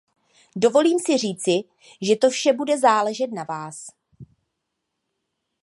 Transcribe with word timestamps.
Dovolím 0.55 0.99
si 0.99 1.17
říci, 1.17 1.59
že 2.01 2.15
to 2.15 2.29
vše 2.29 2.53
bude 2.53 2.77
záležet 2.79 3.27
na 3.27 3.43
vás. 3.43 3.87